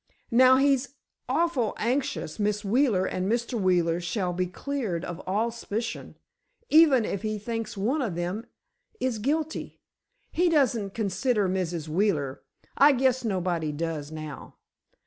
Now, 0.31 0.57
he's 0.57 0.95
awful 1.29 1.75
anxious 1.77 2.39
Miss 2.39 2.65
Wheeler 2.65 3.05
and 3.05 3.31
Mr. 3.31 3.53
Wheeler 3.61 3.99
shall 4.01 4.33
be 4.33 4.47
cleared 4.47 5.05
of 5.05 5.21
all 5.27 5.51
s'picion—even 5.51 7.05
if 7.05 7.21
he 7.21 7.37
thinks 7.37 7.77
one 7.77 8.01
of 8.01 8.17
'em 8.17 8.47
is 8.99 9.19
guilty. 9.19 9.79
He 10.31 10.49
doesn't 10.49 10.95
consider 10.95 11.47
Mrs. 11.47 11.87
Wheeler—I 11.87 12.93
guess 12.93 13.23
nobody 13.23 13.71
does 13.71 14.11
now." 14.11 14.55